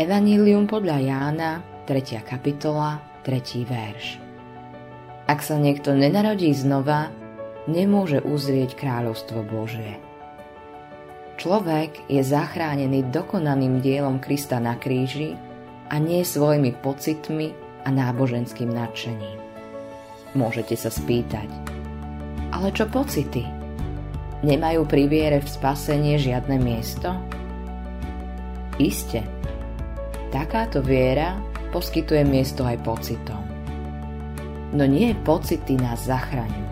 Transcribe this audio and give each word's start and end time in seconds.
Evanílium 0.00 0.64
podľa 0.64 0.96
Jána, 0.96 1.60
3. 1.84 2.24
kapitola, 2.24 3.04
3. 3.20 3.68
verš. 3.68 4.16
Ak 5.28 5.44
sa 5.44 5.60
niekto 5.60 5.92
nenarodí 5.92 6.56
znova, 6.56 7.12
nemôže 7.68 8.24
uzrieť 8.24 8.80
kráľovstvo 8.80 9.44
Božie. 9.44 10.00
Človek 11.36 12.08
je 12.08 12.24
zachránený 12.24 13.12
dokonaným 13.12 13.84
dielom 13.84 14.24
Krista 14.24 14.56
na 14.56 14.80
kríži 14.80 15.36
a 15.92 16.00
nie 16.00 16.24
svojimi 16.24 16.80
pocitmi 16.80 17.52
a 17.84 17.92
náboženským 17.92 18.72
nadšením. 18.72 19.36
Môžete 20.32 20.80
sa 20.80 20.88
spýtať, 20.88 21.52
ale 22.56 22.72
čo 22.72 22.88
pocity? 22.88 23.44
Nemajú 24.48 24.80
pri 24.88 25.04
viere 25.12 25.44
v 25.44 25.48
spasenie 25.52 26.16
žiadne 26.16 26.56
miesto? 26.56 27.12
Isté. 28.80 29.28
Takáto 30.30 30.78
viera 30.78 31.38
poskytuje 31.74 32.22
miesto 32.22 32.62
aj 32.62 32.78
pocitom. 32.86 33.42
No 34.70 34.86
nie 34.86 35.10
pocity 35.26 35.74
nás 35.74 36.06
zachraňujú. 36.06 36.70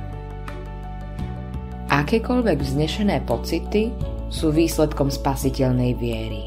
Akékoľvek 1.91 2.59
vznešené 2.63 3.27
pocity 3.27 3.91
sú 4.31 4.55
výsledkom 4.55 5.11
spasiteľnej 5.11 5.99
viery. 5.99 6.47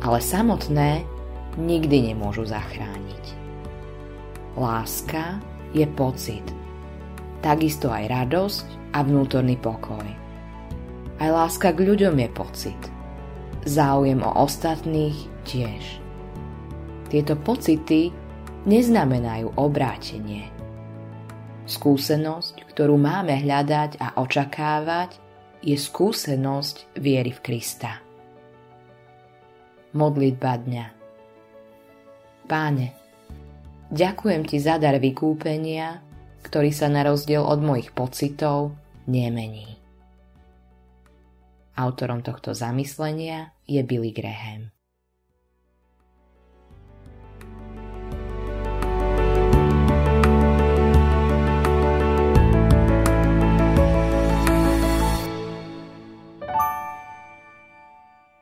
Ale 0.00 0.22
samotné 0.22 1.04
nikdy 1.60 2.12
nemôžu 2.12 2.48
zachrániť. 2.48 3.24
Láska 4.56 5.36
je 5.76 5.84
pocit. 5.84 6.46
Takisto 7.44 7.92
aj 7.92 8.08
radosť 8.08 8.66
a 8.96 9.04
vnútorný 9.04 9.60
pokoj. 9.60 10.06
Aj 11.20 11.28
láska 11.28 11.76
k 11.76 11.84
ľuďom 11.84 12.16
je 12.16 12.28
pocit. 12.32 12.82
Záujem 13.68 14.24
o 14.24 14.30
ostatných 14.40 15.16
tiež. 15.44 16.05
Tieto 17.06 17.38
pocity 17.38 18.10
neznamenajú 18.66 19.54
obrátenie. 19.54 20.50
Skúsenosť, 21.66 22.66
ktorú 22.74 22.98
máme 22.98 23.42
hľadať 23.42 23.98
a 24.02 24.18
očakávať, 24.22 25.18
je 25.62 25.74
skúsenosť 25.74 26.98
viery 26.98 27.34
v 27.34 27.40
Krista. 27.42 28.02
Modlitba 29.96 30.52
dňa 30.62 30.86
Páne, 32.46 32.94
ďakujem 33.90 34.42
Ti 34.46 34.58
za 34.62 34.78
dar 34.78 35.02
vykúpenia, 35.02 35.98
ktorý 36.46 36.70
sa 36.70 36.86
na 36.86 37.02
rozdiel 37.02 37.42
od 37.42 37.58
mojich 37.58 37.90
pocitov 37.90 38.78
nemení. 39.10 39.74
Autorom 41.74 42.22
tohto 42.22 42.54
zamyslenia 42.54 43.50
je 43.66 43.82
Billy 43.82 44.14
Graham. 44.14 44.75